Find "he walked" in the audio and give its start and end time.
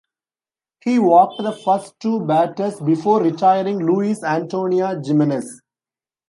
0.83-1.37